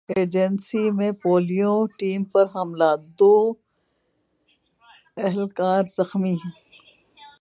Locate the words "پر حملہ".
2.23-2.91